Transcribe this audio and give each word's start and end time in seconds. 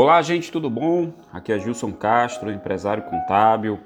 Olá, 0.00 0.22
gente, 0.22 0.52
tudo 0.52 0.70
bom? 0.70 1.12
Aqui 1.32 1.52
é 1.52 1.58
Gilson 1.58 1.90
Castro, 1.90 2.52
empresário 2.52 3.02
contábil. 3.02 3.80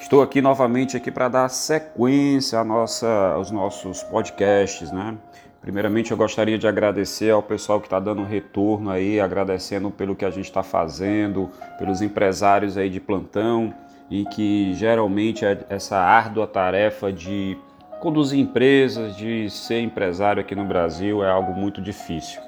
Estou 0.00 0.22
aqui 0.22 0.40
novamente 0.40 0.96
aqui 0.96 1.10
para 1.10 1.28
dar 1.28 1.50
sequência 1.50 2.64
nossa, 2.64 3.32
aos 3.34 3.50
nossos 3.50 4.02
podcasts, 4.02 4.90
né? 4.90 5.18
Primeiramente, 5.60 6.10
eu 6.10 6.16
gostaria 6.16 6.56
de 6.56 6.66
agradecer 6.66 7.28
ao 7.28 7.42
pessoal 7.42 7.80
que 7.80 7.86
está 7.86 8.00
dando 8.00 8.24
retorno 8.24 8.88
aí, 8.88 9.20
agradecendo 9.20 9.90
pelo 9.90 10.16
que 10.16 10.24
a 10.24 10.30
gente 10.30 10.46
está 10.46 10.62
fazendo, 10.62 11.50
pelos 11.78 12.00
empresários 12.00 12.78
aí 12.78 12.88
de 12.88 12.98
plantão 12.98 13.74
e 14.10 14.24
que 14.24 14.72
geralmente 14.72 15.44
é 15.44 15.66
essa 15.68 15.98
árdua 15.98 16.46
tarefa 16.46 17.12
de 17.12 17.58
conduzir 18.00 18.40
empresas, 18.40 19.14
de 19.14 19.50
ser 19.50 19.82
empresário 19.82 20.40
aqui 20.40 20.54
no 20.54 20.64
Brasil 20.64 21.22
é 21.22 21.30
algo 21.30 21.52
muito 21.52 21.82
difícil. 21.82 22.40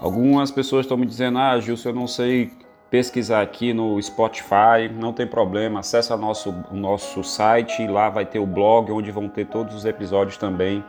Algumas 0.00 0.50
pessoas 0.50 0.84
estão 0.84 0.96
me 0.96 1.06
dizendo: 1.06 1.38
Ah, 1.38 1.58
Gilson, 1.58 1.90
eu 1.90 1.94
não 1.94 2.06
sei 2.06 2.50
pesquisar 2.90 3.42
aqui 3.42 3.72
no 3.72 4.00
Spotify, 4.00 4.88
não 4.92 5.12
tem 5.12 5.26
problema, 5.26 5.80
acessa 5.80 6.16
nosso, 6.16 6.54
o 6.70 6.76
nosso 6.76 7.24
site, 7.24 7.86
lá 7.88 8.08
vai 8.08 8.24
ter 8.24 8.38
o 8.38 8.46
blog 8.46 8.92
onde 8.92 9.10
vão 9.10 9.28
ter 9.28 9.46
todos 9.46 9.74
os 9.74 9.84
episódios 9.84 10.36
também, 10.36 10.84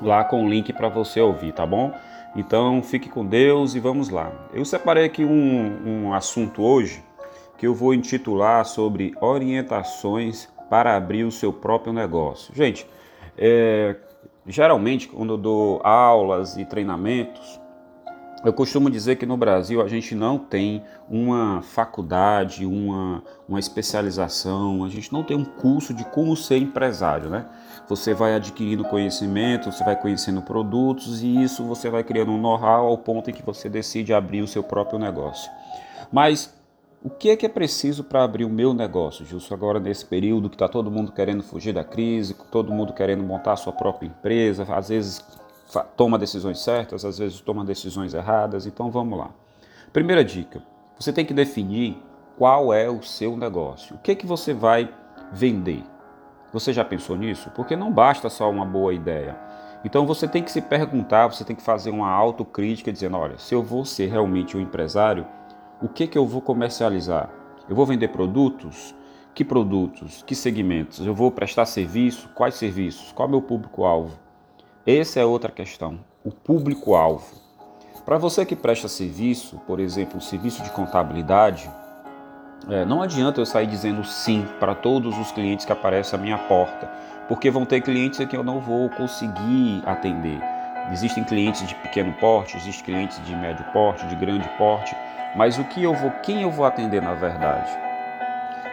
lá 0.00 0.24
com 0.24 0.44
o 0.44 0.48
link 0.48 0.72
para 0.72 0.88
você 0.88 1.20
ouvir, 1.20 1.52
tá 1.52 1.64
bom? 1.64 1.92
Então 2.34 2.82
fique 2.82 3.08
com 3.08 3.24
Deus 3.24 3.76
e 3.76 3.78
vamos 3.78 4.08
lá. 4.08 4.32
Eu 4.52 4.64
separei 4.64 5.04
aqui 5.04 5.24
um, 5.24 6.06
um 6.08 6.12
assunto 6.12 6.60
hoje 6.62 7.04
que 7.56 7.66
eu 7.68 7.74
vou 7.74 7.94
intitular 7.94 8.64
sobre 8.64 9.14
orientações 9.20 10.48
para 10.68 10.96
abrir 10.96 11.22
o 11.22 11.30
seu 11.30 11.52
próprio 11.52 11.92
negócio. 11.92 12.52
Gente, 12.52 12.84
é, 13.38 13.94
geralmente 14.44 15.06
quando 15.06 15.34
eu 15.34 15.38
dou 15.38 15.80
aulas 15.84 16.56
e 16.56 16.64
treinamentos, 16.64 17.60
eu 18.44 18.52
costumo 18.52 18.90
dizer 18.90 19.16
que 19.16 19.24
no 19.24 19.36
Brasil 19.36 19.80
a 19.80 19.88
gente 19.88 20.14
não 20.14 20.38
tem 20.38 20.82
uma 21.08 21.62
faculdade, 21.62 22.66
uma, 22.66 23.22
uma 23.48 23.60
especialização, 23.60 24.84
a 24.84 24.88
gente 24.88 25.12
não 25.12 25.22
tem 25.22 25.36
um 25.36 25.44
curso 25.44 25.94
de 25.94 26.04
como 26.06 26.36
ser 26.36 26.56
empresário, 26.56 27.30
né? 27.30 27.46
Você 27.88 28.14
vai 28.14 28.34
adquirindo 28.34 28.84
conhecimento, 28.84 29.70
você 29.70 29.84
vai 29.84 30.00
conhecendo 30.00 30.42
produtos 30.42 31.22
e 31.22 31.42
isso 31.42 31.64
você 31.64 31.88
vai 31.88 32.02
criando 32.02 32.32
um 32.32 32.40
know-how 32.40 32.86
ao 32.86 32.98
ponto 32.98 33.30
em 33.30 33.32
que 33.32 33.42
você 33.42 33.68
decide 33.68 34.12
abrir 34.12 34.42
o 34.42 34.48
seu 34.48 34.62
próprio 34.62 34.98
negócio. 34.98 35.50
Mas 36.10 36.52
o 37.04 37.10
que 37.10 37.30
é 37.30 37.36
que 37.36 37.46
é 37.46 37.48
preciso 37.48 38.04
para 38.04 38.22
abrir 38.22 38.44
o 38.44 38.48
meu 38.48 38.72
negócio, 38.72 39.24
Justo 39.24 39.52
agora 39.52 39.80
nesse 39.80 40.04
período 40.04 40.48
que 40.48 40.54
está 40.54 40.68
todo 40.68 40.90
mundo 40.90 41.10
querendo 41.12 41.42
fugir 41.42 41.72
da 41.72 41.82
crise, 41.82 42.34
todo 42.50 42.72
mundo 42.72 42.92
querendo 42.92 43.22
montar 43.24 43.52
a 43.52 43.56
sua 43.56 43.72
própria 43.72 44.06
empresa, 44.06 44.64
às 44.72 44.88
vezes 44.88 45.24
toma 45.96 46.18
decisões 46.18 46.60
certas, 46.60 47.04
às 47.04 47.18
vezes 47.18 47.40
toma 47.40 47.64
decisões 47.64 48.14
erradas. 48.14 48.66
Então 48.66 48.90
vamos 48.90 49.18
lá. 49.18 49.30
Primeira 49.92 50.24
dica: 50.24 50.62
você 50.98 51.12
tem 51.12 51.24
que 51.24 51.34
definir 51.34 52.00
qual 52.36 52.72
é 52.72 52.88
o 52.88 53.02
seu 53.02 53.36
negócio. 53.36 53.96
O 53.96 53.98
que 53.98 54.12
é 54.12 54.14
que 54.14 54.26
você 54.26 54.54
vai 54.54 54.92
vender? 55.32 55.82
Você 56.52 56.72
já 56.72 56.84
pensou 56.84 57.16
nisso? 57.16 57.50
Porque 57.54 57.74
não 57.74 57.90
basta 57.90 58.28
só 58.28 58.50
uma 58.50 58.64
boa 58.64 58.92
ideia. 58.92 59.36
Então 59.84 60.06
você 60.06 60.28
tem 60.28 60.42
que 60.42 60.52
se 60.52 60.60
perguntar, 60.60 61.26
você 61.26 61.44
tem 61.44 61.56
que 61.56 61.62
fazer 61.62 61.90
uma 61.90 62.08
autocrítica 62.08 62.92
dizendo, 62.92 63.16
olha, 63.16 63.38
se 63.38 63.54
eu 63.54 63.62
vou 63.62 63.84
ser 63.84 64.10
realmente 64.10 64.56
um 64.56 64.60
empresário, 64.60 65.26
o 65.80 65.88
que 65.88 66.06
que 66.06 66.16
eu 66.16 66.26
vou 66.26 66.40
comercializar? 66.40 67.30
Eu 67.68 67.74
vou 67.74 67.84
vender 67.84 68.08
produtos? 68.08 68.94
Que 69.34 69.44
produtos? 69.44 70.22
Que 70.22 70.34
segmentos? 70.34 71.04
Eu 71.04 71.14
vou 71.14 71.30
prestar 71.30 71.64
serviço? 71.64 72.28
Quais 72.34 72.54
serviços? 72.54 73.12
Qual 73.12 73.26
é 73.26 73.28
o 73.28 73.30
meu 73.30 73.42
público-alvo? 73.42 74.18
Essa 74.84 75.20
é 75.20 75.24
outra 75.24 75.52
questão, 75.52 76.00
o 76.24 76.32
público-alvo. 76.32 77.36
Para 78.04 78.18
você 78.18 78.44
que 78.44 78.56
presta 78.56 78.88
serviço, 78.88 79.56
por 79.64 79.78
exemplo, 79.78 80.20
serviço 80.20 80.60
de 80.60 80.70
contabilidade, 80.70 81.70
é, 82.68 82.84
não 82.84 83.00
adianta 83.00 83.40
eu 83.40 83.46
sair 83.46 83.68
dizendo 83.68 84.02
sim 84.02 84.44
para 84.58 84.74
todos 84.74 85.16
os 85.16 85.30
clientes 85.30 85.64
que 85.64 85.70
aparecem 85.70 86.18
à 86.18 86.20
minha 86.20 86.36
porta, 86.36 86.90
porque 87.28 87.48
vão 87.48 87.64
ter 87.64 87.80
clientes 87.80 88.26
que 88.26 88.36
eu 88.36 88.42
não 88.42 88.58
vou 88.58 88.90
conseguir 88.90 89.84
atender. 89.86 90.40
Existem 90.90 91.22
clientes 91.22 91.64
de 91.64 91.76
pequeno 91.76 92.12
porte, 92.14 92.56
existem 92.56 92.84
clientes 92.84 93.24
de 93.24 93.36
médio 93.36 93.64
porte, 93.72 94.04
de 94.08 94.16
grande 94.16 94.48
porte, 94.58 94.96
mas 95.36 95.58
o 95.58 95.64
que 95.64 95.80
eu 95.80 95.94
vou, 95.94 96.10
quem 96.24 96.42
eu 96.42 96.50
vou 96.50 96.66
atender 96.66 97.00
na 97.00 97.14
verdade? 97.14 97.70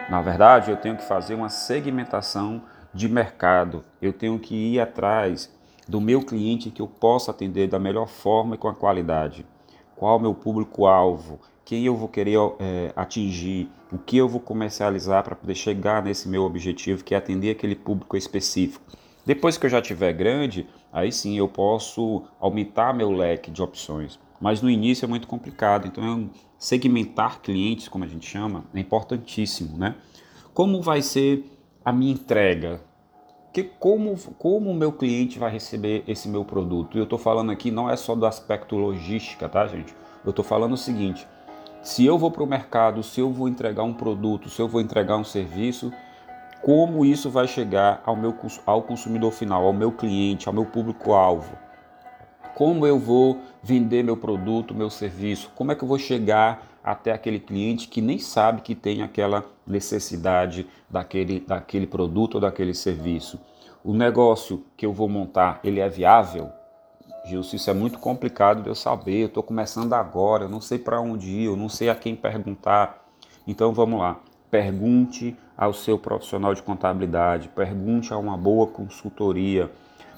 Na 0.08 0.20
verdade, 0.20 0.72
eu 0.72 0.76
tenho 0.76 0.96
que 0.96 1.04
fazer 1.04 1.36
uma 1.36 1.48
segmentação 1.48 2.62
de 2.92 3.08
mercado. 3.08 3.84
Eu 4.02 4.12
tenho 4.12 4.36
que 4.40 4.74
ir 4.74 4.80
atrás 4.80 5.48
do 5.90 6.00
meu 6.00 6.22
cliente 6.22 6.70
que 6.70 6.80
eu 6.80 6.86
possa 6.86 7.32
atender 7.32 7.66
da 7.66 7.76
melhor 7.76 8.06
forma 8.06 8.54
e 8.54 8.58
com 8.58 8.68
a 8.68 8.74
qualidade. 8.74 9.44
Qual 9.96 10.16
o 10.16 10.20
meu 10.20 10.32
público-alvo? 10.32 11.40
Quem 11.64 11.84
eu 11.84 11.96
vou 11.96 12.08
querer 12.08 12.38
é, 12.60 12.92
atingir? 12.94 13.68
O 13.90 13.98
que 13.98 14.16
eu 14.16 14.28
vou 14.28 14.40
comercializar 14.40 15.24
para 15.24 15.34
poder 15.34 15.56
chegar 15.56 16.00
nesse 16.00 16.28
meu 16.28 16.44
objetivo, 16.44 17.02
que 17.02 17.12
é 17.12 17.18
atender 17.18 17.50
aquele 17.50 17.74
público 17.74 18.16
específico. 18.16 18.84
Depois 19.26 19.58
que 19.58 19.66
eu 19.66 19.70
já 19.70 19.82
tiver 19.82 20.12
grande, 20.12 20.68
aí 20.92 21.10
sim 21.10 21.36
eu 21.36 21.48
posso 21.48 22.22
aumentar 22.38 22.94
meu 22.94 23.10
leque 23.10 23.50
de 23.50 23.60
opções. 23.60 24.16
Mas 24.40 24.62
no 24.62 24.70
início 24.70 25.04
é 25.04 25.08
muito 25.08 25.26
complicado, 25.26 25.88
então 25.88 26.30
segmentar 26.56 27.42
clientes, 27.42 27.88
como 27.88 28.04
a 28.04 28.06
gente 28.06 28.26
chama, 28.26 28.64
é 28.72 28.78
importantíssimo, 28.78 29.76
né? 29.76 29.96
Como 30.54 30.80
vai 30.80 31.02
ser 31.02 31.44
a 31.84 31.92
minha 31.92 32.12
entrega? 32.12 32.80
Que 33.52 33.64
como 33.64 34.16
como 34.38 34.70
o 34.70 34.74
meu 34.74 34.92
cliente 34.92 35.38
vai 35.38 35.50
receber 35.50 36.04
esse 36.06 36.28
meu 36.28 36.44
produto. 36.44 36.96
E 36.96 37.00
eu 37.00 37.04
estou 37.04 37.18
falando 37.18 37.50
aqui 37.50 37.70
não 37.70 37.90
é 37.90 37.96
só 37.96 38.14
do 38.14 38.26
aspecto 38.26 38.76
logística, 38.76 39.48
tá, 39.48 39.66
gente? 39.66 39.94
Eu 40.24 40.30
estou 40.30 40.44
falando 40.44 40.74
o 40.74 40.78
seguinte: 40.78 41.26
se 41.82 42.04
eu 42.04 42.18
vou 42.18 42.30
para 42.30 42.42
o 42.42 42.46
mercado, 42.46 43.02
se 43.02 43.20
eu 43.20 43.30
vou 43.32 43.48
entregar 43.48 43.82
um 43.82 43.94
produto, 43.94 44.48
se 44.48 44.60
eu 44.60 44.68
vou 44.68 44.80
entregar 44.80 45.16
um 45.16 45.24
serviço, 45.24 45.92
como 46.62 47.04
isso 47.04 47.30
vai 47.30 47.48
chegar 47.48 48.02
ao 48.04 48.14
meu 48.14 48.34
ao 48.66 48.82
consumidor 48.82 49.32
final, 49.32 49.64
ao 49.64 49.72
meu 49.72 49.90
cliente, 49.90 50.46
ao 50.46 50.54
meu 50.54 50.66
público-alvo? 50.66 51.69
Como 52.60 52.86
eu 52.86 52.98
vou 52.98 53.40
vender 53.62 54.04
meu 54.04 54.18
produto, 54.18 54.74
meu 54.74 54.90
serviço? 54.90 55.50
Como 55.54 55.72
é 55.72 55.74
que 55.74 55.82
eu 55.82 55.88
vou 55.88 55.98
chegar 55.98 56.78
até 56.84 57.10
aquele 57.10 57.40
cliente 57.40 57.88
que 57.88 58.02
nem 58.02 58.18
sabe 58.18 58.60
que 58.60 58.74
tem 58.74 59.00
aquela 59.00 59.46
necessidade 59.66 60.66
daquele, 60.86 61.40
daquele 61.40 61.86
produto 61.86 62.34
ou 62.34 62.40
daquele 62.42 62.74
serviço. 62.74 63.40
O 63.82 63.94
negócio 63.94 64.62
que 64.76 64.84
eu 64.84 64.92
vou 64.92 65.08
montar, 65.08 65.58
ele 65.64 65.80
é 65.80 65.88
viável? 65.88 66.50
Gilson, 67.24 67.56
isso 67.56 67.70
é 67.70 67.72
muito 67.72 67.98
complicado 67.98 68.62
de 68.62 68.68
eu 68.68 68.74
saber, 68.74 69.22
eu 69.22 69.28
estou 69.28 69.42
começando 69.42 69.94
agora, 69.94 70.44
eu 70.44 70.48
não 70.50 70.60
sei 70.60 70.78
para 70.78 71.00
onde 71.00 71.30
ir, 71.30 71.44
eu 71.44 71.56
não 71.56 71.70
sei 71.70 71.88
a 71.88 71.94
quem 71.94 72.14
perguntar. 72.14 73.08
Então 73.46 73.72
vamos 73.72 74.00
lá, 74.00 74.20
pergunte 74.50 75.34
ao 75.56 75.72
seu 75.72 75.98
profissional 75.98 76.54
de 76.54 76.62
contabilidade, 76.62 77.48
pergunte 77.48 78.12
a 78.12 78.18
uma 78.18 78.36
boa 78.36 78.66
consultoria, 78.66 79.70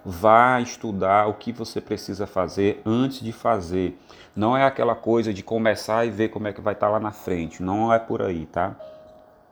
vá 0.04 0.60
estudar 0.60 1.28
o 1.28 1.34
que 1.34 1.52
você 1.52 1.80
precisa 1.80 2.26
fazer 2.26 2.82
antes 2.84 3.20
de 3.20 3.32
fazer. 3.32 3.98
Não 4.34 4.56
é 4.56 4.64
aquela 4.64 4.94
coisa 4.94 5.32
de 5.32 5.42
começar 5.42 6.06
e 6.06 6.10
ver 6.10 6.28
como 6.28 6.48
é 6.48 6.52
que 6.52 6.60
vai 6.60 6.74
estar 6.74 6.86
tá 6.86 6.92
lá 6.92 7.00
na 7.00 7.12
frente, 7.12 7.62
não 7.62 7.92
é 7.92 7.98
por 7.98 8.22
aí, 8.22 8.46
tá? 8.46 8.74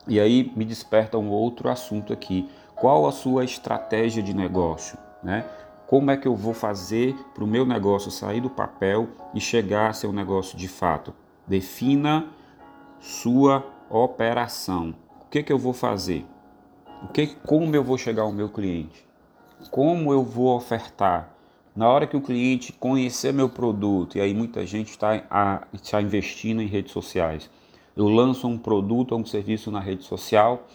E 0.08 0.18
aí 0.18 0.52
me 0.56 0.64
desperta 0.64 1.18
um 1.18 1.28
outro 1.28 1.68
assunto 1.68 2.12
aqui. 2.12 2.48
Qual 2.74 3.06
a 3.06 3.12
sua 3.12 3.44
estratégia 3.44 4.22
de 4.22 4.34
negócio, 4.34 4.98
né? 5.22 5.44
Como 5.86 6.10
é 6.10 6.16
que 6.16 6.26
eu 6.26 6.36
vou 6.36 6.54
fazer 6.54 7.14
para 7.34 7.44
o 7.44 7.46
meu 7.46 7.66
negócio 7.66 8.10
sair 8.10 8.40
do 8.40 8.48
papel 8.48 9.08
e 9.34 9.40
chegar 9.40 9.90
a 9.90 9.92
ser 9.92 10.06
um 10.06 10.12
negócio 10.12 10.56
de 10.56 10.68
fato? 10.68 11.12
Defina 11.46 12.28
sua 13.00 13.64
operação. 13.90 14.94
O 15.20 15.26
que, 15.28 15.42
que 15.42 15.52
eu 15.52 15.58
vou 15.58 15.72
fazer? 15.72 16.24
O 17.02 17.08
que, 17.08 17.26
como 17.46 17.74
eu 17.74 17.82
vou 17.82 17.98
chegar 17.98 18.22
ao 18.22 18.32
meu 18.32 18.48
cliente? 18.48 19.09
Como 19.70 20.12
eu 20.12 20.22
vou 20.22 20.56
ofertar. 20.56 21.30
Na 21.74 21.88
hora 21.88 22.06
que 22.06 22.16
o 22.16 22.20
cliente 22.20 22.72
conhecer 22.72 23.32
meu 23.32 23.48
produto, 23.48 24.18
e 24.18 24.20
aí 24.20 24.34
muita 24.34 24.66
gente 24.66 24.90
está, 24.90 25.22
está 25.72 26.02
investindo 26.02 26.60
em 26.60 26.66
redes 26.66 26.92
sociais. 26.92 27.48
Eu 27.96 28.08
lanço 28.08 28.48
um 28.48 28.58
produto 28.58 29.12
ou 29.12 29.20
um 29.20 29.26
serviço 29.26 29.70
na 29.70 29.80
rede 29.80 30.04
social, 30.04 30.66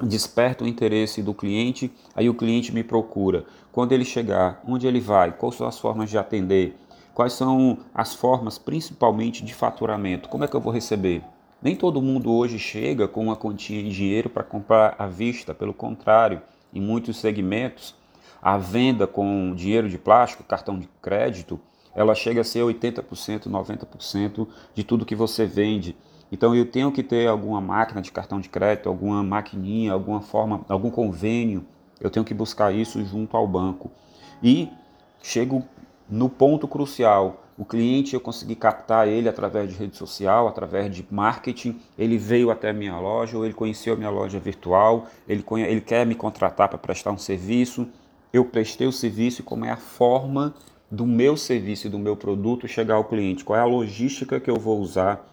desperta 0.00 0.64
o 0.64 0.68
interesse 0.68 1.22
do 1.22 1.32
cliente, 1.32 1.90
aí 2.14 2.28
o 2.28 2.34
cliente 2.34 2.74
me 2.74 2.82
procura. 2.82 3.44
Quando 3.70 3.92
ele 3.92 4.04
chegar, 4.04 4.62
onde 4.66 4.86
ele 4.86 5.00
vai? 5.00 5.32
Quais 5.32 5.54
são 5.54 5.66
as 5.66 5.78
formas 5.78 6.10
de 6.10 6.18
atender? 6.18 6.76
Quais 7.14 7.32
são 7.34 7.78
as 7.94 8.14
formas, 8.14 8.58
principalmente, 8.58 9.44
de 9.44 9.54
faturamento? 9.54 10.28
Como 10.28 10.44
é 10.44 10.48
que 10.48 10.56
eu 10.56 10.60
vou 10.60 10.72
receber? 10.72 11.22
Nem 11.62 11.76
todo 11.76 12.02
mundo 12.02 12.32
hoje 12.32 12.58
chega 12.58 13.06
com 13.06 13.22
uma 13.22 13.36
quantia 13.36 13.82
de 13.82 13.90
dinheiro 13.90 14.28
para 14.28 14.42
comprar 14.42 14.96
à 14.98 15.06
vista, 15.06 15.54
pelo 15.54 15.72
contrário, 15.72 16.42
em 16.72 16.80
muitos 16.80 17.16
segmentos, 17.18 17.94
a 18.40 18.58
venda 18.58 19.06
com 19.06 19.54
dinheiro 19.54 19.88
de 19.88 19.98
plástico, 19.98 20.42
cartão 20.42 20.78
de 20.78 20.88
crédito, 21.00 21.60
ela 21.94 22.14
chega 22.14 22.40
a 22.40 22.44
ser 22.44 22.60
80%, 22.60 23.48
90% 23.48 24.48
de 24.74 24.82
tudo 24.82 25.04
que 25.04 25.14
você 25.14 25.46
vende. 25.46 25.94
Então 26.30 26.54
eu 26.54 26.64
tenho 26.64 26.90
que 26.90 27.02
ter 27.02 27.28
alguma 27.28 27.60
máquina 27.60 28.00
de 28.00 28.10
cartão 28.10 28.40
de 28.40 28.48
crédito, 28.48 28.88
alguma 28.88 29.22
maquininha, 29.22 29.92
alguma 29.92 30.22
forma, 30.22 30.64
algum 30.68 30.90
convênio. 30.90 31.64
Eu 32.00 32.10
tenho 32.10 32.24
que 32.24 32.32
buscar 32.32 32.74
isso 32.74 33.04
junto 33.04 33.36
ao 33.36 33.46
banco. 33.46 33.90
E 34.42 34.70
chego 35.22 35.62
no 36.08 36.28
ponto 36.28 36.66
crucial. 36.66 37.41
O 37.62 37.64
cliente 37.64 38.14
eu 38.14 38.20
consegui 38.20 38.56
captar 38.56 39.06
ele 39.06 39.28
através 39.28 39.70
de 39.70 39.78
rede 39.78 39.96
social, 39.96 40.48
através 40.48 40.92
de 40.92 41.06
marketing. 41.08 41.78
Ele 41.96 42.18
veio 42.18 42.50
até 42.50 42.70
a 42.70 42.72
minha 42.72 42.98
loja, 42.98 43.38
ou 43.38 43.44
ele 43.44 43.54
conheceu 43.54 43.94
a 43.94 43.96
minha 43.96 44.10
loja 44.10 44.40
virtual, 44.40 45.06
ele, 45.28 45.44
conhe... 45.44 45.62
ele 45.62 45.80
quer 45.80 46.04
me 46.04 46.16
contratar 46.16 46.68
para 46.68 46.76
prestar 46.76 47.12
um 47.12 47.18
serviço. 47.18 47.86
Eu 48.32 48.44
prestei 48.44 48.84
o 48.88 48.90
serviço 48.90 49.42
e 49.42 49.44
como 49.44 49.64
é 49.64 49.70
a 49.70 49.76
forma 49.76 50.52
do 50.90 51.06
meu 51.06 51.36
serviço 51.36 51.86
e 51.86 51.90
do 51.90 52.00
meu 52.00 52.16
produto 52.16 52.66
chegar 52.66 52.96
ao 52.96 53.04
cliente? 53.04 53.44
Qual 53.44 53.56
é 53.56 53.62
a 53.62 53.64
logística 53.64 54.40
que 54.40 54.50
eu 54.50 54.56
vou 54.56 54.80
usar 54.80 55.24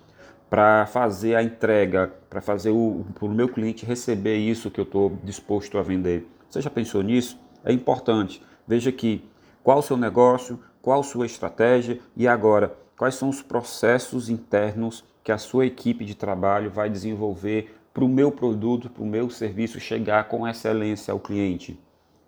para 0.51 0.85
fazer 0.85 1.33
a 1.33 1.41
entrega, 1.41 2.13
para 2.29 2.41
fazer 2.41 2.69
o, 2.69 3.07
o 3.19 3.27
meu 3.27 3.49
cliente 3.49 3.87
receber 3.87 4.37
isso 4.37 4.69
que 4.69 4.79
eu 4.79 4.85
estou 4.85 5.17
disposto 5.23 5.79
a 5.79 5.81
vender? 5.81 6.27
Você 6.47 6.61
já 6.61 6.69
pensou 6.69 7.01
nisso? 7.01 7.39
É 7.65 7.73
importante. 7.73 8.39
Veja 8.67 8.91
aqui 8.91 9.27
qual 9.63 9.79
o 9.79 9.81
seu 9.81 9.97
negócio, 9.97 10.59
qual 10.81 11.03
sua 11.03 11.25
estratégia 11.25 11.99
e 12.15 12.27
agora 12.27 12.75
quais 12.99 13.15
são 13.15 13.29
os 13.29 13.41
processos 13.41 14.29
internos 14.29 15.05
que 15.23 15.31
a 15.31 15.37
sua 15.37 15.65
equipe 15.65 16.03
de 16.03 16.15
trabalho 16.15 16.69
vai 16.69 16.89
desenvolver 16.89 17.73
para 17.93 18.03
o 18.03 18.09
meu 18.09 18.29
produto, 18.29 18.89
para 18.89 19.03
o 19.03 19.05
meu 19.05 19.29
serviço 19.29 19.79
chegar 19.79 20.27
com 20.27 20.45
excelência 20.45 21.13
ao 21.13 21.19
cliente. 21.19 21.79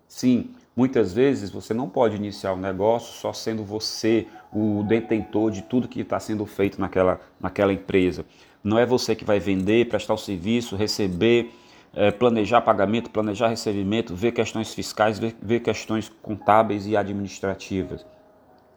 Sim, 0.07 0.51
muitas 0.75 1.13
vezes 1.13 1.50
você 1.50 1.74
não 1.74 1.89
pode 1.89 2.15
iniciar 2.15 2.53
o 2.53 2.56
um 2.56 2.59
negócio 2.59 3.13
só 3.13 3.33
sendo 3.33 3.65
você 3.65 4.27
o 4.51 4.83
detentor 4.88 5.51
de 5.51 5.62
tudo 5.62 5.88
que 5.88 6.01
está 6.01 6.19
sendo 6.19 6.45
feito 6.45 6.80
naquela, 6.80 7.19
naquela 7.39 7.74
empresa. 7.74 8.25
Não 8.63 8.80
é 8.80 8.86
você 8.86 9.13
que 9.13 9.25
vai 9.25 9.39
vender, 9.39 9.89
prestar 9.89 10.13
o 10.13 10.18
serviço, 10.18 10.75
receber, 10.75 11.51
é, 11.94 12.12
planejar 12.12 12.62
pagamento, 12.62 13.09
planejar 13.09 13.47
recebimento, 13.47 14.15
ver 14.15 14.31
questões 14.31 14.74
fiscais, 14.74 15.19
ver, 15.19 15.36
ver 15.42 15.59
questões 15.59 16.09
contábeis 16.21 16.88
e 16.88 16.95
administrativas 16.95 18.06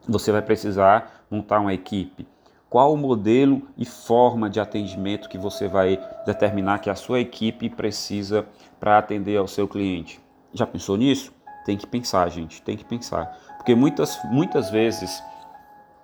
você 0.09 0.31
vai 0.33 0.43
precisar 0.43 1.25
montar 1.31 1.61
uma 1.61 1.75
equipe. 1.75 2.27
Qual 2.69 2.93
o 2.93 2.97
modelo 2.97 3.63
e 3.77 3.85
forma 3.85 4.51
de 4.51 4.59
atendimento 4.59 5.29
que 5.29 5.39
você 5.39 5.69
vai 5.69 5.99
determinar 6.27 6.81
que 6.81 6.91
a 6.91 6.95
sua 6.97 7.21
equipe 7.21 7.71
precisa 7.71 8.47
para 8.81 8.99
atender 8.99 9.37
ao 9.37 9.47
seu 9.47 9.69
cliente? 9.69 10.21
Já 10.53 10.67
pensou 10.67 10.97
nisso? 10.97 11.33
Tem 11.65 11.77
que 11.77 11.87
pensar, 11.87 12.29
gente, 12.29 12.61
tem 12.63 12.77
que 12.77 12.85
pensar. 12.85 13.39
Porque 13.57 13.75
muitas, 13.75 14.19
muitas 14.25 14.71
vezes 14.71 15.23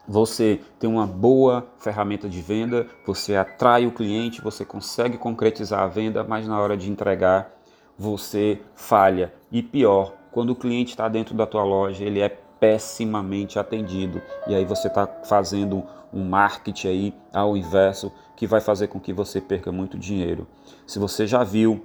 você 0.06 0.60
tem 0.78 0.88
uma 0.88 1.06
boa 1.06 1.66
ferramenta 1.78 2.28
de 2.28 2.40
venda, 2.40 2.86
você 3.06 3.36
atrai 3.36 3.86
o 3.86 3.92
cliente, 3.92 4.40
você 4.40 4.64
consegue 4.64 5.18
concretizar 5.18 5.80
a 5.80 5.86
venda, 5.86 6.24
mas 6.24 6.46
na 6.46 6.58
hora 6.58 6.76
de 6.76 6.90
entregar 6.90 7.52
você 7.98 8.60
falha. 8.74 9.32
E 9.52 9.62
pior, 9.62 10.14
quando 10.32 10.50
o 10.50 10.56
cliente 10.56 10.90
está 10.90 11.06
dentro 11.08 11.34
da 11.34 11.46
tua 11.46 11.62
loja, 11.62 12.04
ele 12.04 12.20
é 12.20 12.28
pessimamente 12.60 13.58
atendido. 13.58 14.22
E 14.46 14.54
aí 14.54 14.64
você 14.64 14.86
está 14.88 15.08
fazendo 15.24 15.82
um 16.12 16.24
marketing 16.24 16.88
aí 16.88 17.14
ao 17.32 17.56
inverso 17.56 18.12
que 18.36 18.46
vai 18.46 18.60
fazer 18.60 18.88
com 18.88 19.00
que 19.00 19.12
você 19.12 19.40
perca 19.40 19.72
muito 19.72 19.98
dinheiro. 19.98 20.46
Se 20.86 20.98
você 20.98 21.26
já 21.26 21.42
viu 21.42 21.84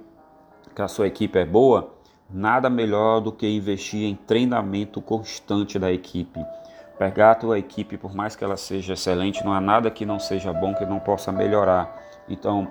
que 0.74 0.82
a 0.82 0.88
sua 0.88 1.06
equipe 1.06 1.38
é 1.38 1.44
boa, 1.44 1.94
nada 2.28 2.68
melhor 2.68 3.20
do 3.20 3.32
que 3.32 3.48
investir 3.48 4.04
em 4.04 4.14
treinamento 4.14 5.00
constante 5.00 5.78
da 5.78 5.90
equipe. 5.90 6.44
Pegar 6.98 7.32
a 7.32 7.34
tua 7.34 7.58
equipe, 7.58 7.96
por 7.96 8.14
mais 8.14 8.36
que 8.36 8.44
ela 8.44 8.56
seja 8.56 8.94
excelente, 8.94 9.44
não 9.44 9.52
há 9.52 9.60
nada 9.60 9.90
que 9.90 10.06
não 10.06 10.18
seja 10.18 10.52
bom 10.52 10.74
que 10.74 10.84
não 10.84 10.98
possa 10.98 11.30
melhorar. 11.30 11.94
Então, 12.28 12.68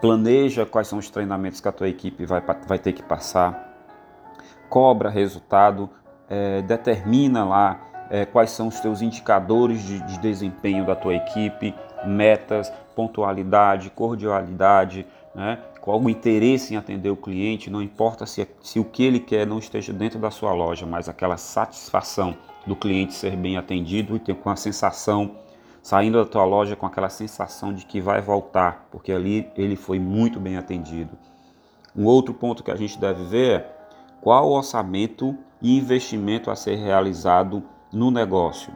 planeja 0.00 0.66
quais 0.66 0.88
são 0.88 0.98
os 0.98 1.08
treinamentos 1.08 1.60
que 1.60 1.68
a 1.68 1.72
tua 1.72 1.88
equipe 1.88 2.26
vai, 2.26 2.42
vai 2.66 2.78
ter 2.78 2.92
que 2.92 3.02
passar, 3.02 3.72
cobra 4.68 5.10
resultado, 5.10 5.88
é, 6.32 6.62
determina 6.62 7.44
lá 7.44 7.78
é, 8.08 8.24
quais 8.24 8.52
são 8.52 8.68
os 8.68 8.80
teus 8.80 9.02
indicadores 9.02 9.82
de, 9.82 10.00
de, 10.00 10.18
desempenho 10.18 10.86
da 10.86 10.96
tua 10.96 11.14
equipe, 11.14 11.74
metas, 12.06 12.72
pontualidade, 12.96 13.90
cordialidade, 13.90 15.06
né? 15.34 15.58
qual 15.82 16.00
o 16.00 16.08
interesse 16.08 16.72
em 16.72 16.78
atender 16.78 17.10
o 17.10 17.16
cliente, 17.16 17.68
não 17.68 17.82
importa 17.82 18.24
se, 18.24 18.48
se 18.62 18.80
o 18.80 18.84
que 18.84 19.02
ele 19.02 19.20
quer 19.20 19.46
não 19.46 19.58
esteja 19.58 19.92
dentro 19.92 20.18
da 20.18 20.30
sua 20.30 20.54
loja, 20.54 20.86
mas 20.86 21.06
aquela 21.06 21.36
satisfação 21.36 22.34
do 22.66 22.74
cliente 22.74 23.12
ser 23.12 23.36
bem 23.36 23.58
atendido 23.58 24.16
e 24.16 24.18
ter 24.18 24.34
com 24.34 24.48
a 24.48 24.56
sensação, 24.56 25.32
saindo 25.82 26.16
da 26.16 26.24
tua 26.24 26.44
loja 26.44 26.74
com 26.74 26.86
aquela 26.86 27.10
sensação 27.10 27.74
de 27.74 27.84
que 27.84 28.00
vai 28.00 28.22
voltar, 28.22 28.86
porque 28.90 29.12
ali 29.12 29.50
ele 29.54 29.76
foi 29.76 29.98
muito 29.98 30.40
bem 30.40 30.56
atendido. 30.56 31.10
Um 31.94 32.06
outro 32.06 32.32
ponto 32.32 32.62
que 32.62 32.70
a 32.70 32.76
gente 32.76 32.98
deve 32.98 33.22
ver 33.24 33.60
é 33.60 33.72
qual 34.22 34.48
o 34.48 34.56
orçamento 34.56 35.36
investimento 35.62 36.50
a 36.50 36.56
ser 36.56 36.76
realizado 36.76 37.62
no 37.92 38.10
negócio. 38.10 38.72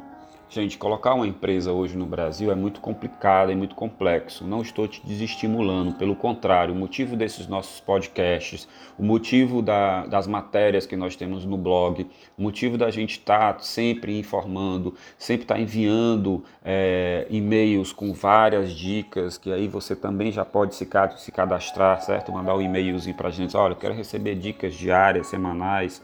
Gente, 0.49 0.79
colocar 0.79 1.13
uma 1.13 1.27
empresa 1.27 1.73
hoje 1.73 1.97
no 1.99 2.07
Brasil 2.07 2.53
é 2.53 2.55
muito 2.55 2.81
complicado 2.81 3.51
e 3.51 3.57
muito 3.57 3.75
complexo. 3.75 4.47
Não 4.47 4.63
estou 4.63 4.87
te 4.87 5.05
desestimulando, 5.05 5.95
pelo 5.95 6.15
contrário, 6.15 6.73
o 6.73 6.77
motivo 6.77 7.17
desses 7.17 7.49
nossos 7.49 7.81
podcasts, 7.81 8.69
o 8.97 9.03
motivo 9.03 9.61
da, 9.61 10.07
das 10.07 10.29
matérias 10.29 10.87
que 10.87 10.97
nós 10.97 11.17
temos 11.17 11.45
no 11.45 11.59
blog, 11.59 12.07
o 12.39 12.43
motivo 12.43 12.79
da 12.79 12.93
gente 12.93 13.19
estar 13.19 13.55
tá 13.55 13.59
sempre 13.59 14.17
informando, 14.17 14.95
sempre 15.19 15.43
estar 15.43 15.57
tá 15.57 15.61
enviando 15.61 16.45
é, 16.65 17.27
e-mails 17.29 17.93
com 17.93 18.15
várias 18.15 18.71
dicas, 18.71 19.37
que 19.37 19.53
aí 19.53 19.67
você 19.67 19.97
também 19.97 20.31
já 20.31 20.45
pode 20.45 20.77
se, 20.77 20.89
se 21.17 21.33
cadastrar, 21.33 22.01
certo? 22.03 22.31
Mandar 22.31 22.55
um 22.55 22.63
e-mailzinho 22.63 23.17
para 23.17 23.29
a 23.29 23.33
gente, 23.33 23.57
olha, 23.57 23.73
eu 23.73 23.77
quero 23.77 23.95
receber 23.95 24.37
dicas 24.37 24.75
diárias, 24.75 25.27
semanais 25.27 26.01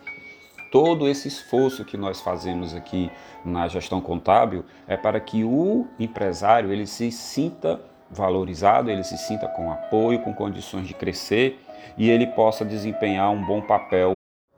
todo 0.73 1.07
esse 1.07 1.29
esforço 1.29 1.85
que 1.85 1.99
nós 1.99 2.23
fazemos 2.23 2.75
aqui 2.75 3.11
na 3.45 3.69
gestão 3.69 4.01
contábil 4.01 4.65
é 4.89 4.97
para 4.97 5.21
que 5.21 5.45
o 5.45 5.87
empresário 6.01 6.73
ele 6.73 6.87
se 6.87 7.13
sinta 7.13 7.79
valorizado, 8.11 8.91
ele 8.91 9.05
se 9.05 9.19
sinta 9.19 9.47
com 9.47 9.71
apoio, 9.71 10.21
com 10.21 10.33
condições 10.33 10.89
de 10.89 10.95
crescer 10.95 11.61
e 11.99 12.09
ele 12.09 12.27
possa 12.27 12.65
desempenhar 12.65 13.31
um 13.31 13.45
bom 13.45 13.61
papel, 13.61 14.13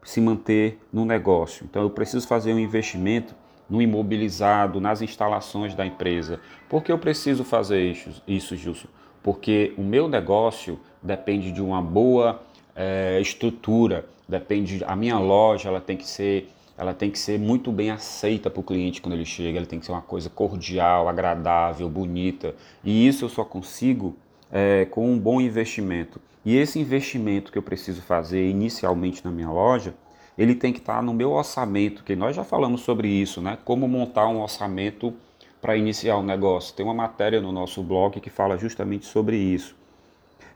se 0.04 0.20
manter 0.20 0.80
no 0.92 1.04
negócio. 1.04 1.66
Então 1.68 1.82
eu 1.82 1.90
preciso 1.90 2.28
fazer 2.28 2.54
um 2.54 2.60
investimento 2.60 3.34
no 3.68 3.82
imobilizado, 3.82 4.80
nas 4.80 5.02
instalações 5.02 5.74
da 5.74 5.84
empresa. 5.84 6.38
Por 6.68 6.84
que 6.84 6.92
eu 6.92 6.98
preciso 6.98 7.42
fazer 7.42 7.90
isso, 7.90 8.22
isso 8.28 8.54
Gilson? 8.54 8.88
Porque 9.20 9.74
o 9.76 9.82
meu 9.82 10.06
negócio 10.06 10.78
depende 11.02 11.50
de 11.50 11.60
uma 11.60 11.82
boa 11.82 12.40
é, 12.76 13.18
estrutura, 13.20 14.06
depende 14.28 14.82
a 14.86 14.96
minha 14.96 15.18
loja 15.18 15.68
ela 15.68 15.80
tem 15.80 15.96
que 15.96 16.06
ser 16.06 16.50
ela 16.76 16.92
tem 16.92 17.10
que 17.10 17.18
ser 17.18 17.38
muito 17.38 17.70
bem 17.70 17.90
aceita 17.90 18.50
para 18.50 18.60
o 18.60 18.62
cliente 18.62 19.00
quando 19.00 19.14
ele 19.14 19.24
chega. 19.24 19.58
Ela 19.58 19.66
tem 19.66 19.78
que 19.78 19.86
ser 19.86 19.92
uma 19.92 20.02
coisa 20.02 20.28
cordial 20.28 21.08
agradável 21.08 21.88
bonita. 21.88 22.54
E 22.82 23.06
isso 23.06 23.24
eu 23.24 23.28
só 23.28 23.44
consigo 23.44 24.16
é, 24.50 24.84
com 24.86 25.08
um 25.08 25.16
bom 25.18 25.40
investimento. 25.40 26.20
E 26.44 26.56
esse 26.56 26.78
investimento 26.78 27.52
que 27.52 27.58
eu 27.58 27.62
preciso 27.62 28.02
fazer 28.02 28.48
inicialmente 28.48 29.24
na 29.24 29.30
minha 29.30 29.50
loja 29.50 29.94
ele 30.36 30.54
tem 30.54 30.72
que 30.72 30.80
estar 30.80 31.00
no 31.00 31.14
meu 31.14 31.30
orçamento 31.30 32.02
que 32.02 32.16
nós 32.16 32.34
já 32.34 32.42
falamos 32.42 32.80
sobre 32.80 33.06
isso 33.08 33.40
né? 33.40 33.56
Como 33.64 33.86
montar 33.86 34.26
um 34.26 34.42
orçamento 34.42 35.14
para 35.62 35.76
iniciar 35.76 36.18
um 36.18 36.22
negócio. 36.22 36.74
Tem 36.74 36.84
uma 36.84 36.92
matéria 36.92 37.40
no 37.40 37.52
nosso 37.52 37.82
blog 37.82 38.20
que 38.20 38.28
fala 38.28 38.58
justamente 38.58 39.06
sobre 39.06 39.36
isso. 39.36 39.74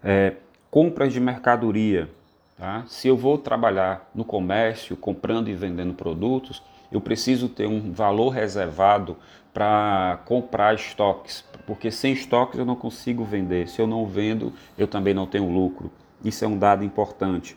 É, 0.03 0.35
compras 0.71 1.13
de 1.13 1.21
mercadoria 1.21 2.11
Tá? 2.59 2.85
Se 2.89 3.07
eu 3.07 3.17
vou 3.17 3.39
trabalhar 3.39 4.11
no 4.13 4.25
comércio, 4.25 4.97
comprando 4.97 5.49
e 5.49 5.55
vendendo 5.55 5.95
produtos, 5.95 6.61
eu 6.91 7.01
preciso 7.01 7.49
ter 7.49 7.69
um 7.69 7.93
valor 7.93 8.31
reservado 8.31 9.17
para 9.55 10.21
comprar 10.25 10.75
estoques, 10.75 11.45
porque 11.67 11.91
sem 11.91 12.13
estoques 12.13 12.59
eu 12.59 12.65
não 12.65 12.75
consigo 12.75 13.25
vender. 13.25 13.69
Se 13.69 13.81
eu 13.81 13.87
não 13.87 14.05
vendo, 14.07 14.53
eu 14.77 14.89
também 14.89 15.15
não 15.15 15.27
tenho 15.27 15.49
lucro. 15.51 15.91
Isso 16.25 16.45
é 16.45 16.49
um 16.49 16.59
dado 16.59 16.85
importante. 16.85 17.57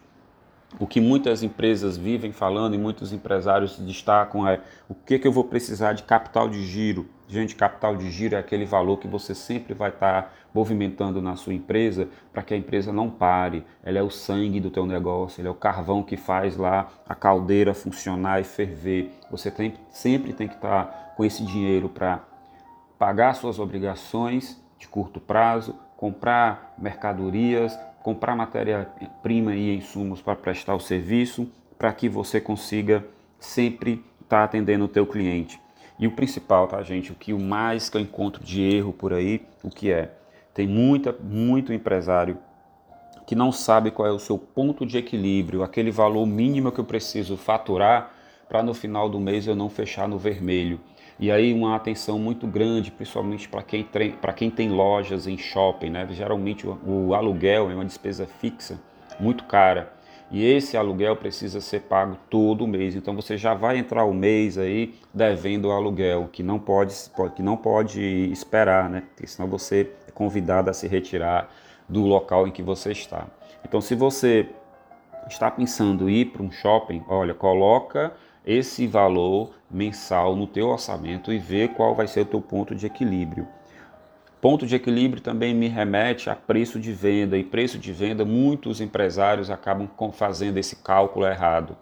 O 0.79 0.87
que 0.87 1.01
muitas 1.01 1.43
empresas 1.43 1.97
vivem 1.97 2.31
falando 2.31 2.75
e 2.75 2.77
muitos 2.77 3.11
empresários 3.11 3.77
destacam 3.79 4.47
é 4.47 4.61
o 4.87 4.95
que, 4.95 5.19
que 5.19 5.27
eu 5.27 5.31
vou 5.31 5.43
precisar 5.43 5.93
de 5.93 6.03
capital 6.03 6.47
de 6.47 6.63
giro. 6.63 7.09
Gente, 7.31 7.55
capital 7.55 7.95
de 7.95 8.11
giro 8.11 8.35
é 8.35 8.39
aquele 8.39 8.65
valor 8.65 8.97
que 8.97 9.07
você 9.07 9.33
sempre 9.33 9.73
vai 9.73 9.89
estar 9.89 10.21
tá 10.21 10.29
movimentando 10.53 11.21
na 11.21 11.37
sua 11.37 11.53
empresa 11.53 12.09
para 12.33 12.43
que 12.43 12.53
a 12.53 12.57
empresa 12.57 12.91
não 12.91 13.09
pare. 13.09 13.63
Ela 13.85 13.99
é 13.99 14.03
o 14.03 14.09
sangue 14.09 14.59
do 14.59 14.69
teu 14.69 14.85
negócio, 14.85 15.39
ele 15.39 15.47
é 15.47 15.51
o 15.51 15.55
carvão 15.55 16.03
que 16.03 16.17
faz 16.17 16.57
lá 16.57 16.89
a 17.07 17.15
caldeira 17.15 17.73
funcionar 17.73 18.41
e 18.41 18.43
ferver. 18.43 19.13
Você 19.31 19.49
tem, 19.49 19.75
sempre 19.89 20.33
tem 20.33 20.45
que 20.45 20.55
estar 20.55 20.83
tá 20.83 21.13
com 21.15 21.23
esse 21.23 21.45
dinheiro 21.45 21.87
para 21.87 22.19
pagar 22.99 23.33
suas 23.33 23.59
obrigações 23.59 24.61
de 24.77 24.89
curto 24.89 25.21
prazo, 25.21 25.73
comprar 25.95 26.75
mercadorias, 26.77 27.79
comprar 28.03 28.35
matéria-prima 28.35 29.55
e 29.55 29.77
insumos 29.77 30.21
para 30.21 30.35
prestar 30.35 30.75
o 30.75 30.81
serviço, 30.81 31.49
para 31.77 31.93
que 31.93 32.09
você 32.09 32.41
consiga 32.41 33.05
sempre 33.39 34.03
estar 34.21 34.39
tá 34.39 34.43
atendendo 34.43 34.83
o 34.83 34.89
teu 34.89 35.07
cliente. 35.07 35.60
E 36.01 36.07
o 36.07 36.11
principal, 36.11 36.67
tá, 36.67 36.81
gente, 36.81 37.11
o 37.11 37.15
que 37.15 37.31
o 37.31 37.39
mais 37.39 37.87
que 37.87 37.95
eu 37.95 38.01
encontro 38.01 38.43
de 38.43 38.59
erro 38.59 38.91
por 38.91 39.13
aí, 39.13 39.45
o 39.63 39.69
que 39.69 39.91
é? 39.91 40.09
Tem 40.51 40.67
muita, 40.67 41.15
muito 41.21 41.71
empresário 41.71 42.39
que 43.27 43.35
não 43.35 43.51
sabe 43.51 43.91
qual 43.91 44.07
é 44.07 44.11
o 44.11 44.17
seu 44.17 44.35
ponto 44.37 44.83
de 44.83 44.97
equilíbrio, 44.97 45.61
aquele 45.61 45.91
valor 45.91 46.25
mínimo 46.25 46.71
que 46.71 46.79
eu 46.79 46.83
preciso 46.83 47.37
faturar 47.37 48.13
para 48.49 48.63
no 48.63 48.73
final 48.73 49.07
do 49.07 49.19
mês 49.19 49.45
eu 49.45 49.55
não 49.55 49.69
fechar 49.69 50.07
no 50.07 50.17
vermelho. 50.17 50.81
E 51.19 51.31
aí 51.31 51.53
uma 51.53 51.75
atenção 51.75 52.17
muito 52.17 52.47
grande, 52.47 52.89
principalmente 52.89 53.47
para 53.47 53.61
quem, 53.61 53.87
quem 54.35 54.49
tem 54.49 54.69
lojas 54.69 55.27
em 55.27 55.37
shopping, 55.37 55.91
né? 55.91 56.07
Geralmente 56.09 56.67
o, 56.67 56.79
o 56.83 57.13
aluguel 57.13 57.69
é 57.69 57.75
uma 57.75 57.85
despesa 57.85 58.25
fixa 58.25 58.81
muito 59.19 59.43
cara. 59.43 59.93
E 60.31 60.45
esse 60.45 60.77
aluguel 60.77 61.17
precisa 61.17 61.59
ser 61.59 61.81
pago 61.81 62.17
todo 62.29 62.65
mês. 62.65 62.95
Então 62.95 63.13
você 63.13 63.37
já 63.37 63.53
vai 63.53 63.77
entrar 63.77 64.05
o 64.05 64.13
mês 64.13 64.57
aí 64.57 64.95
devendo 65.13 65.65
o 65.65 65.71
aluguel, 65.71 66.29
que 66.31 66.41
não 66.41 66.57
pode, 66.57 66.95
que 67.35 67.43
não 67.43 67.57
pode 67.57 68.01
esperar, 68.31 68.89
né? 68.89 69.03
Porque 69.13 69.27
senão 69.27 69.49
você 69.49 69.91
é 70.07 70.11
convidado 70.11 70.69
a 70.69 70.73
se 70.73 70.87
retirar 70.87 71.49
do 71.87 72.05
local 72.05 72.47
em 72.47 72.51
que 72.51 72.63
você 72.63 72.93
está. 72.93 73.27
Então 73.65 73.81
se 73.81 73.93
você 73.93 74.47
está 75.27 75.51
pensando 75.51 76.09
em 76.09 76.21
ir 76.21 76.25
para 76.25 76.41
um 76.41 76.51
shopping, 76.51 77.03
olha, 77.09 77.33
coloca 77.33 78.13
esse 78.45 78.87
valor 78.87 79.51
mensal 79.69 80.35
no 80.35 80.47
teu 80.47 80.69
orçamento 80.69 81.31
e 81.31 81.37
vê 81.37 81.67
qual 81.67 81.93
vai 81.93 82.07
ser 82.07 82.21
o 82.21 82.25
teu 82.25 82.41
ponto 82.41 82.73
de 82.73 82.85
equilíbrio. 82.85 83.47
Ponto 84.41 84.65
de 84.65 84.75
equilíbrio 84.75 85.21
também 85.21 85.53
me 85.53 85.67
remete 85.67 86.27
a 86.27 86.35
preço 86.35 86.79
de 86.79 86.91
venda, 86.91 87.37
e 87.37 87.43
preço 87.43 87.77
de 87.77 87.93
venda 87.93 88.25
muitos 88.25 88.81
empresários 88.81 89.51
acabam 89.51 89.87
fazendo 90.11 90.57
esse 90.57 90.77
cálculo 90.77 91.27
errado. 91.27 91.77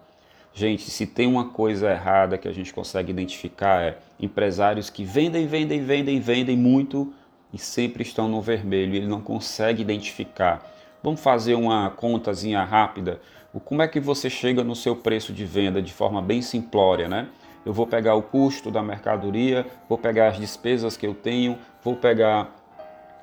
Gente, 0.52 0.90
se 0.90 1.06
tem 1.06 1.26
uma 1.26 1.48
coisa 1.48 1.90
errada 1.90 2.36
que 2.36 2.46
a 2.46 2.52
gente 2.52 2.74
consegue 2.74 3.10
identificar 3.10 3.82
é 3.82 3.96
empresários 4.20 4.90
que 4.90 5.04
vendem, 5.04 5.46
vendem, 5.46 5.82
vendem, 5.82 6.20
vendem 6.20 6.56
muito 6.56 7.14
e 7.50 7.56
sempre 7.56 8.02
estão 8.02 8.28
no 8.28 8.42
vermelho, 8.42 8.94
ele 8.94 9.06
não 9.06 9.22
consegue 9.22 9.80
identificar. 9.80 10.62
Vamos 11.02 11.20
fazer 11.20 11.54
uma 11.54 11.88
contazinha 11.88 12.62
rápida. 12.62 13.22
Como 13.64 13.80
é 13.80 13.88
que 13.88 13.98
você 13.98 14.28
chega 14.28 14.62
no 14.62 14.76
seu 14.76 14.94
preço 14.94 15.32
de 15.32 15.46
venda 15.46 15.80
de 15.80 15.94
forma 15.94 16.20
bem 16.20 16.42
simplória, 16.42 17.08
né? 17.08 17.28
eu 17.64 17.72
vou 17.72 17.86
pegar 17.86 18.14
o 18.14 18.22
custo 18.22 18.70
da 18.70 18.82
mercadoria, 18.82 19.66
vou 19.88 19.98
pegar 19.98 20.28
as 20.28 20.38
despesas 20.38 20.96
que 20.96 21.06
eu 21.06 21.14
tenho, 21.14 21.58
vou 21.82 21.96
pegar 21.96 22.56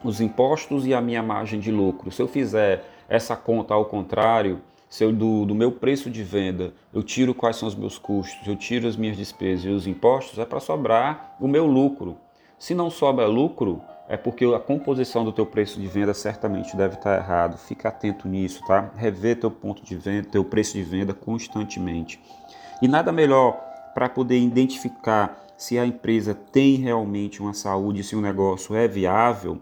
os 0.04 0.22
impostos 0.22 0.86
e 0.86 0.94
a 0.94 1.02
minha 1.02 1.24
margem 1.24 1.60
de 1.60 1.72
lucro. 1.72 2.12
Se 2.12 2.22
eu 2.22 2.28
fizer 2.28 2.86
essa 3.10 3.36
conta 3.36 3.74
ao 3.74 3.86
contrário, 3.86 4.62
se 4.90 5.04
eu 5.04 5.12
do, 5.12 5.46
do 5.46 5.56
meu 5.56 5.72
preço 5.72 6.10
de 6.10 6.24
venda 6.24 6.74
eu 6.94 7.04
tiro 7.04 7.34
quais 7.34 7.58
são 7.58 7.68
os 7.68 7.76
meus 7.76 7.98
custos, 7.98 8.48
eu 8.48 8.56
tiro 8.56 8.88
as 8.88 8.96
minhas 8.96 9.18
despesas 9.18 9.66
e 9.66 9.70
os 9.70 9.88
impostos, 9.88 10.40
é 10.40 10.46
para 10.46 10.60
sobrar 10.60 11.36
o 11.40 11.48
meu 11.48 11.66
lucro. 11.66 12.18
Se 12.58 12.74
não 12.74 12.90
sobra 12.90 13.28
lucro, 13.28 13.82
é 14.08 14.16
porque 14.16 14.46
a 14.46 14.60
composição 14.60 15.26
do 15.26 15.32
teu 15.32 15.46
preço 15.46 15.80
de 15.80 15.88
venda 15.88 16.14
certamente 16.14 16.76
deve 16.78 16.96
estar 16.96 17.18
errado. 17.18 17.58
Fica 17.58 17.90
atento 17.90 18.28
nisso, 18.28 18.62
tá? 18.66 18.90
Rever 18.96 19.40
teu 19.40 19.52
ponto 19.52 19.84
de 19.84 19.96
venda, 19.96 20.30
teu 20.30 20.44
preço 20.44 20.74
de 20.74 20.84
venda 20.84 21.14
constantemente. 21.14 22.20
E 22.82 22.88
nada 22.88 23.12
melhor 23.12 23.60
para 23.94 24.08
poder 24.08 24.40
identificar 24.40 25.47
se 25.58 25.80
a 25.80 25.86
empresa 25.86 26.36
tem 26.36 26.76
realmente 26.76 27.42
uma 27.42 27.54
saúde, 27.54 28.04
se 28.04 28.16
o 28.16 28.22
negócio 28.22 28.76
é 28.76 28.88
viável, 28.88 29.60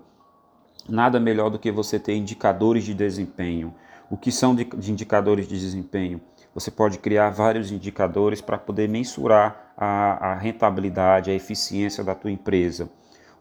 nada 0.87 1.19
melhor 1.19 1.49
do 1.49 1.57
que 1.57 1.71
você 1.71 1.97
ter 1.97 2.15
indicadores 2.15 2.83
de 2.83 2.93
desempenho. 2.93 3.73
O 4.09 4.17
que 4.17 4.31
são 4.31 4.53
de, 4.53 4.67
indicadores 4.91 5.47
de 5.47 5.57
desempenho? 5.57 6.21
Você 6.53 6.69
pode 6.69 6.99
criar 6.99 7.29
vários 7.29 7.71
indicadores 7.71 8.41
para 8.41 8.57
poder 8.57 8.87
mensurar 8.87 9.73
a, 9.77 10.31
a 10.31 10.35
rentabilidade, 10.35 11.31
a 11.31 11.33
eficiência 11.33 12.03
da 12.03 12.13
tua 12.13 12.31
empresa. 12.31 12.89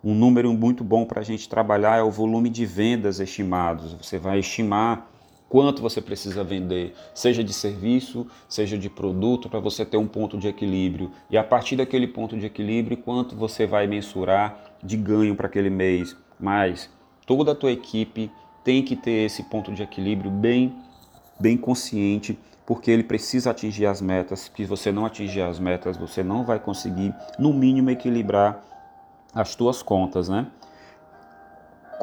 Um 0.03 0.15
número 0.15 0.53
muito 0.53 0.85
bom 0.85 1.05
para 1.05 1.21
a 1.21 1.25
gente 1.25 1.49
trabalhar 1.49 1.99
é 1.99 2.03
o 2.03 2.11
volume 2.11 2.51
de 2.51 2.65
vendas 2.65 3.21
estimados. 3.21 3.95
Você 3.95 4.19
vai 4.19 4.39
estimar 4.39 5.11
quanto 5.55 5.81
você 5.81 6.01
precisa 6.01 6.43
vender, 6.43 6.97
seja 7.15 7.45
de 7.45 7.53
serviço, 7.53 8.27
seja 8.49 8.77
de 8.77 8.91
produto, 8.91 9.49
para 9.49 9.61
você 9.61 9.85
ter 9.85 9.97
um 9.97 10.09
ponto 10.09 10.37
de 10.37 10.49
equilíbrio. 10.49 11.13
E 11.31 11.39
a 11.39 11.45
partir 11.45 11.77
daquele 11.77 12.09
ponto 12.09 12.37
de 12.37 12.45
equilíbrio, 12.45 12.97
quanto 12.97 13.37
você 13.37 13.65
vai 13.65 13.87
mensurar 13.87 14.75
de 14.83 14.97
ganho 14.97 15.37
para 15.37 15.47
aquele 15.47 15.71
mês. 15.71 16.17
Mas 16.41 16.91
toda 17.25 17.53
a 17.53 17.55
tua 17.55 17.71
equipe 17.71 18.33
tem 18.65 18.83
que 18.83 18.97
ter 18.97 19.27
esse 19.27 19.45
ponto 19.45 19.73
de 19.73 19.81
equilíbrio 19.81 20.29
bem, 20.29 20.75
bem 21.39 21.57
consciente, 21.57 22.37
porque 22.67 22.91
ele 22.91 23.05
precisa 23.05 23.53
atingir 23.53 23.87
as 23.87 24.01
metas. 24.01 24.51
Se 24.57 24.65
você 24.65 24.91
não 24.91 25.07
atingir 25.07 25.43
as 25.43 25.61
metas, 25.61 25.97
você 25.97 26.25
não 26.25 26.45
vai 26.45 26.59
conseguir, 26.59 27.15
no 27.39 27.53
mínimo, 27.55 27.91
equilibrar 27.91 28.61
as 29.33 29.55
tuas 29.55 29.85
contas, 29.85 30.29
né? 30.29 30.49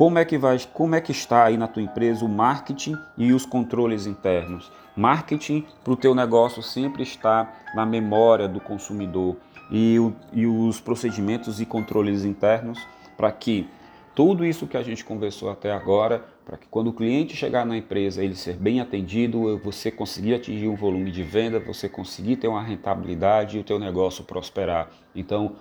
Como 0.01 0.17
é 0.17 0.25
que 0.25 0.35
vai, 0.35 0.57
como 0.73 0.95
é 0.95 0.99
que 0.99 1.11
está 1.11 1.43
aí 1.43 1.57
na 1.57 1.67
tua 1.67 1.83
empresa 1.83 2.25
o 2.25 2.27
marketing 2.27 2.97
e 3.15 3.31
os 3.33 3.45
controles 3.45 4.07
internos? 4.07 4.71
Marketing 4.97 5.63
para 5.83 5.93
o 5.93 5.95
teu 5.95 6.15
negócio 6.15 6.63
sempre 6.63 7.03
está 7.03 7.53
na 7.75 7.85
memória 7.85 8.47
do 8.47 8.59
consumidor 8.59 9.37
e, 9.69 9.99
o, 9.99 10.11
e 10.33 10.47
os 10.47 10.81
procedimentos 10.81 11.61
e 11.61 11.67
controles 11.67 12.25
internos 12.25 12.79
para 13.15 13.31
que 13.31 13.69
tudo 14.15 14.43
isso 14.43 14.65
que 14.65 14.75
a 14.75 14.81
gente 14.81 15.05
conversou 15.05 15.51
até 15.51 15.71
agora, 15.71 16.25
para 16.43 16.57
que 16.57 16.65
quando 16.65 16.87
o 16.87 16.93
cliente 16.93 17.35
chegar 17.35 17.63
na 17.63 17.77
empresa 17.77 18.23
ele 18.23 18.35
ser 18.35 18.55
bem 18.55 18.81
atendido, 18.81 19.59
você 19.59 19.91
conseguir 19.91 20.33
atingir 20.33 20.67
um 20.67 20.75
volume 20.75 21.11
de 21.11 21.21
venda, 21.21 21.59
você 21.59 21.87
conseguir 21.87 22.37
ter 22.37 22.47
uma 22.47 22.63
rentabilidade 22.63 23.55
e 23.55 23.59
o 23.59 23.63
teu 23.63 23.77
negócio 23.77 24.23
prosperar. 24.23 24.89
Então, 25.15 25.55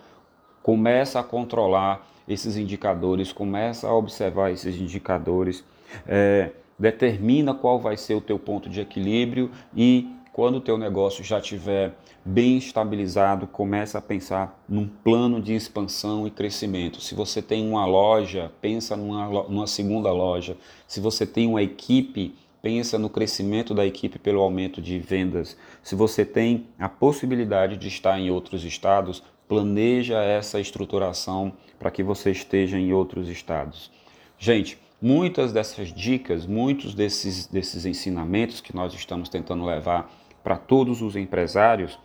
começa 0.62 1.20
a 1.20 1.22
controlar 1.22 2.06
esses 2.28 2.56
indicadores, 2.56 3.32
começa 3.32 3.88
a 3.88 3.94
observar 3.94 4.50
esses 4.52 4.76
indicadores, 4.76 5.64
é, 6.06 6.50
determina 6.78 7.52
qual 7.52 7.78
vai 7.78 7.96
ser 7.96 8.14
o 8.14 8.20
teu 8.20 8.38
ponto 8.38 8.68
de 8.68 8.80
equilíbrio 8.80 9.50
e 9.76 10.08
quando 10.32 10.56
o 10.56 10.60
teu 10.60 10.78
negócio 10.78 11.24
já 11.24 11.38
estiver 11.38 11.94
bem 12.24 12.56
estabilizado, 12.56 13.46
começa 13.46 13.98
a 13.98 14.02
pensar 14.02 14.62
num 14.68 14.86
plano 14.86 15.40
de 15.40 15.54
expansão 15.54 16.26
e 16.26 16.30
crescimento. 16.30 17.00
Se 17.00 17.14
você 17.14 17.42
tem 17.42 17.68
uma 17.68 17.84
loja, 17.84 18.52
pensa 18.60 18.96
numa, 18.96 19.42
numa 19.48 19.66
segunda 19.66 20.12
loja. 20.12 20.56
Se 20.86 21.00
você 21.00 21.26
tem 21.26 21.48
uma 21.48 21.62
equipe, 21.62 22.34
pensa 22.62 22.98
no 22.98 23.10
crescimento 23.10 23.74
da 23.74 23.84
equipe 23.84 24.18
pelo 24.18 24.40
aumento 24.40 24.80
de 24.80 24.98
vendas. 24.98 25.56
Se 25.82 25.94
você 25.94 26.24
tem 26.24 26.68
a 26.78 26.88
possibilidade 26.88 27.76
de 27.76 27.88
estar 27.88 28.18
em 28.18 28.30
outros 28.30 28.64
estados, 28.64 29.22
planeja 29.50 30.22
essa 30.22 30.60
estruturação 30.60 31.52
para 31.76 31.90
que 31.90 32.04
você 32.04 32.30
esteja 32.30 32.78
em 32.78 32.92
outros 32.92 33.26
estados. 33.26 33.90
Gente, 34.38 34.78
muitas 35.02 35.52
dessas 35.52 35.92
dicas, 35.92 36.46
muitos 36.46 36.94
desses, 36.94 37.48
desses 37.48 37.84
ensinamentos 37.84 38.60
que 38.60 38.72
nós 38.72 38.94
estamos 38.94 39.28
tentando 39.28 39.64
levar 39.64 40.08
para 40.40 40.56
todos 40.56 41.02
os 41.02 41.16
empresários, 41.16 41.98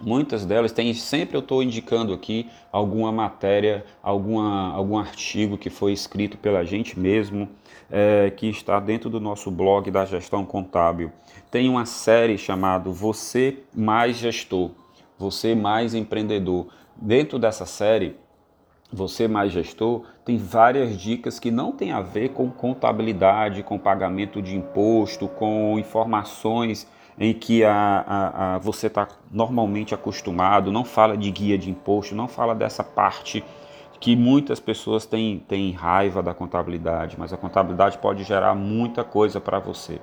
muitas 0.00 0.46
delas 0.46 0.72
tem 0.72 0.94
sempre 0.94 1.36
eu 1.36 1.40
estou 1.40 1.62
indicando 1.62 2.14
aqui 2.14 2.48
alguma 2.72 3.12
matéria, 3.12 3.84
alguma, 4.02 4.72
algum 4.72 4.96
artigo 4.96 5.58
que 5.58 5.68
foi 5.68 5.92
escrito 5.92 6.38
pela 6.38 6.64
gente 6.64 6.98
mesmo, 6.98 7.46
é, 7.90 8.30
que 8.30 8.48
está 8.48 8.80
dentro 8.80 9.10
do 9.10 9.20
nosso 9.20 9.50
blog 9.50 9.90
da 9.90 10.06
gestão 10.06 10.46
contábil. 10.46 11.12
Tem 11.50 11.68
uma 11.68 11.84
série 11.84 12.38
chamada 12.38 12.88
Você 12.88 13.58
Mais 13.74 14.16
Gestor 14.16 14.70
você 15.20 15.54
mais 15.54 15.94
empreendedor. 15.94 16.68
Dentro 16.96 17.38
dessa 17.38 17.66
série, 17.66 18.16
você 18.90 19.28
mais 19.28 19.52
gestor, 19.52 20.04
tem 20.24 20.38
várias 20.38 20.96
dicas 20.96 21.38
que 21.38 21.50
não 21.50 21.72
tem 21.72 21.92
a 21.92 22.00
ver 22.00 22.30
com 22.30 22.50
contabilidade, 22.50 23.62
com 23.62 23.78
pagamento 23.78 24.40
de 24.40 24.56
imposto, 24.56 25.28
com 25.28 25.78
informações 25.78 26.88
em 27.18 27.34
que 27.34 27.62
a, 27.62 27.74
a, 28.06 28.54
a 28.54 28.58
você 28.58 28.86
está 28.86 29.06
normalmente 29.30 29.94
acostumado, 29.94 30.72
não 30.72 30.86
fala 30.86 31.18
de 31.18 31.30
guia 31.30 31.58
de 31.58 31.70
imposto, 31.70 32.14
não 32.14 32.26
fala 32.26 32.54
dessa 32.54 32.82
parte 32.82 33.44
que 34.00 34.16
muitas 34.16 34.58
pessoas 34.58 35.04
têm, 35.04 35.38
têm 35.46 35.72
raiva 35.72 36.22
da 36.22 36.32
contabilidade, 36.32 37.16
mas 37.18 37.30
a 37.30 37.36
contabilidade 37.36 37.98
pode 37.98 38.24
gerar 38.24 38.54
muita 38.54 39.04
coisa 39.04 39.38
para 39.38 39.58
você. 39.58 40.00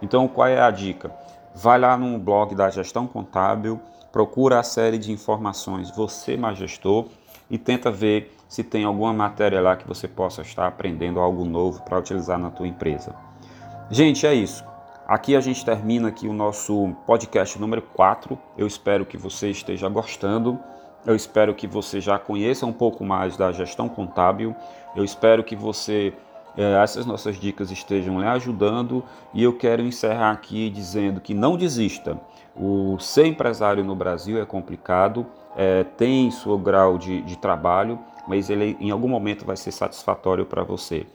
Então, 0.00 0.28
qual 0.28 0.46
é 0.46 0.60
a 0.60 0.70
dica? 0.70 1.10
Vai 1.56 1.76
lá 1.80 1.96
no 1.96 2.16
blog 2.16 2.54
da 2.54 2.70
Gestão 2.70 3.08
Contábil, 3.08 3.80
procura 4.12 4.58
a 4.58 4.62
série 4.62 4.98
de 4.98 5.12
informações 5.12 5.90
Você 5.90 6.36
Mais 6.36 6.58
Gestor 6.58 7.06
e 7.50 7.58
tenta 7.58 7.90
ver 7.90 8.36
se 8.48 8.64
tem 8.64 8.84
alguma 8.84 9.12
matéria 9.12 9.60
lá 9.60 9.76
que 9.76 9.86
você 9.86 10.08
possa 10.08 10.42
estar 10.42 10.66
aprendendo 10.66 11.20
algo 11.20 11.44
novo 11.44 11.82
para 11.82 11.98
utilizar 11.98 12.38
na 12.38 12.50
tua 12.50 12.66
empresa. 12.66 13.14
Gente, 13.90 14.26
é 14.26 14.34
isso. 14.34 14.64
Aqui 15.06 15.34
a 15.34 15.40
gente 15.40 15.64
termina 15.64 16.08
aqui 16.08 16.28
o 16.28 16.32
nosso 16.32 16.94
podcast 17.06 17.58
número 17.58 17.82
4. 17.82 18.38
Eu 18.56 18.66
espero 18.66 19.04
que 19.04 19.16
você 19.16 19.50
esteja 19.50 19.88
gostando. 19.88 20.58
Eu 21.04 21.16
espero 21.16 21.54
que 21.54 21.66
você 21.66 22.00
já 22.00 22.18
conheça 22.18 22.66
um 22.66 22.72
pouco 22.72 23.04
mais 23.04 23.36
da 23.36 23.50
gestão 23.50 23.88
contábil. 23.88 24.54
Eu 24.94 25.04
espero 25.04 25.42
que 25.42 25.56
você 25.56 26.12
essas 26.56 27.06
nossas 27.06 27.38
dicas 27.38 27.70
estejam 27.70 28.20
lhe 28.20 28.26
ajudando 28.26 29.04
e 29.32 29.42
eu 29.42 29.52
quero 29.52 29.82
encerrar 29.82 30.32
aqui 30.32 30.68
dizendo 30.70 31.20
que 31.20 31.34
não 31.34 31.56
desista. 31.56 32.20
O 32.56 32.98
ser 32.98 33.26
empresário 33.26 33.84
no 33.84 33.94
Brasil 33.94 34.40
é 34.40 34.44
complicado, 34.44 35.26
é, 35.56 35.84
tem 35.84 36.30
seu 36.30 36.58
grau 36.58 36.98
de, 36.98 37.22
de 37.22 37.38
trabalho, 37.38 37.98
mas 38.26 38.50
ele 38.50 38.76
em 38.80 38.90
algum 38.90 39.08
momento 39.08 39.44
vai 39.44 39.56
ser 39.56 39.72
satisfatório 39.72 40.44
para 40.44 40.62
você. 40.62 41.06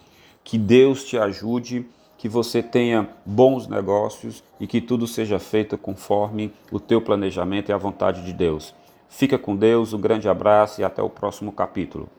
Que 0.44 0.58
Deus 0.58 1.04
te 1.04 1.18
ajude, 1.18 1.86
que 2.18 2.30
você 2.30 2.64
tenha 2.64 3.10
bons 3.26 3.68
negócios 3.68 4.44
e 4.60 4.66
que 4.66 4.80
tudo 4.80 5.06
seja 5.06 5.38
feito 5.38 5.78
conforme 5.78 6.54
o 6.72 6.80
teu 6.80 7.02
planejamento 7.02 7.70
e 7.70 7.74
a 7.74 7.78
vontade 7.78 8.24
de 8.24 8.34
Deus. 8.34 8.74
Fica 9.10 9.38
com 9.38 9.56
Deus, 9.56 9.94
um 9.94 10.00
grande 10.00 10.28
abraço 10.28 10.82
e 10.82 10.84
até 10.84 11.02
o 11.02 11.10
próximo 11.10 11.52
capítulo. 11.52 12.10